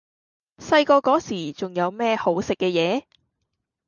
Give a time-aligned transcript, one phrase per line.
[0.57, 3.05] 細個嗰時仲有咩好食嘅野？